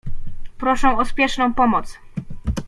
[0.57, 1.99] Proszą o spieszną pomoc.